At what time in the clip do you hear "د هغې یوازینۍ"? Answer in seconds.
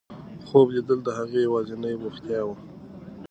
1.03-1.95